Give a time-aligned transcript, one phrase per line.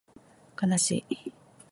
[0.55, 1.31] かなしい